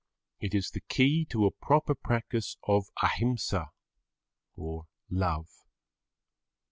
[0.39, 3.69] It is the key to a proper practice of Ahimsa
[4.55, 5.67] or love.